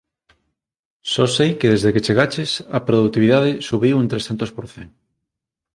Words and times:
Só 1.13 1.25
sei 1.37 1.51
que 1.59 1.69
desde 1.71 1.93
que 1.93 2.05
chegaches, 2.07 2.51
a 2.77 2.79
produtividade 2.87 3.51
subiu 3.69 3.95
un 4.01 4.07
trescentos 4.13 4.51
por 4.55 4.65
cen. 4.73 4.89